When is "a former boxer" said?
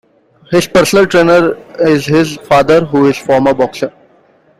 3.19-3.93